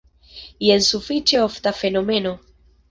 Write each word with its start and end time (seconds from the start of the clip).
Jen 0.69 0.81
sufiĉe 0.87 1.43
ofta 1.45 1.77
fenomeno. 1.83 2.39